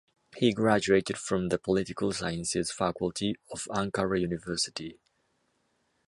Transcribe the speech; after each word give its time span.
He 0.35 0.51
graduated 0.51 1.15
from 1.19 1.49
the 1.49 1.59
Political 1.59 2.13
Sciences 2.13 2.71
Faculty 2.71 3.35
of 3.51 3.67
Ankara 3.71 4.19
University. 4.19 4.99